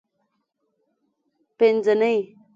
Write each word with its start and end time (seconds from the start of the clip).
پینځنۍ 1.57 2.15